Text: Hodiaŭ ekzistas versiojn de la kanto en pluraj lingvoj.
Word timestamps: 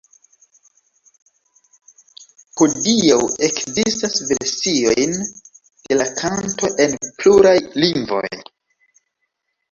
Hodiaŭ 2.61 3.17
ekzistas 3.47 4.15
versiojn 4.31 5.13
de 5.19 5.97
la 5.99 6.07
kanto 6.21 6.71
en 6.87 6.97
pluraj 7.19 7.53
lingvoj. 7.85 8.25